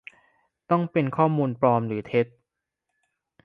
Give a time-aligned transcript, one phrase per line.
[0.71, 2.27] -ต้องเป็นข้อมูลปลอมหรือเท็จ